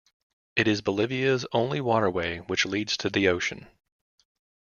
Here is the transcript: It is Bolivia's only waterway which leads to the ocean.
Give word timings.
It 0.55 0.67
is 0.67 0.81
Bolivia's 0.81 1.45
only 1.51 1.79
waterway 1.79 2.39
which 2.39 2.65
leads 2.65 2.97
to 2.97 3.09
the 3.11 3.27
ocean. 3.27 3.67